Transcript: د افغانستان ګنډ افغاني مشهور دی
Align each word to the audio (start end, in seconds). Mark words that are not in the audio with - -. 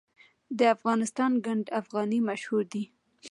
د 0.57 0.59
افغانستان 0.75 1.31
ګنډ 1.45 1.65
افغاني 1.81 2.19
مشهور 2.29 2.63
دی 2.73 2.83